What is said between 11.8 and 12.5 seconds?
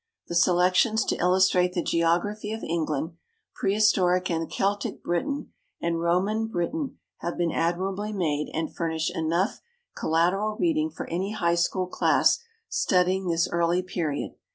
class